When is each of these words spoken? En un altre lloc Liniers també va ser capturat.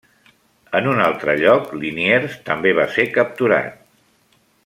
En 0.79 0.87
un 0.93 1.01
altre 1.07 1.35
lloc 1.43 1.67
Liniers 1.83 2.39
també 2.49 2.73
va 2.81 2.89
ser 2.95 3.07
capturat. 3.19 3.79